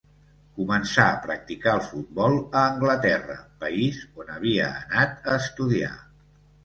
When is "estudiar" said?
5.43-5.93